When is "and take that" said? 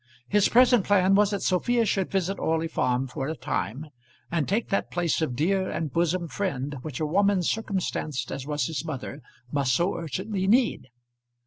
4.31-4.89